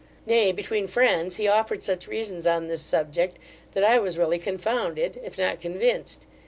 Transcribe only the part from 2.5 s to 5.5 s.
this subject, that I was really confounded, if